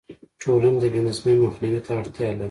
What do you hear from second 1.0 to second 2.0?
نظمۍ مخنیوي ته